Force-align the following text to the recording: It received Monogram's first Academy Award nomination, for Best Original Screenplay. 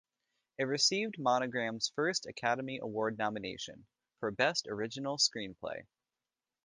It 0.57 0.63
received 0.63 1.19
Monogram's 1.19 1.89
first 1.93 2.25
Academy 2.25 2.79
Award 2.81 3.19
nomination, 3.19 3.85
for 4.19 4.31
Best 4.31 4.65
Original 4.67 5.17
Screenplay. 5.19 5.85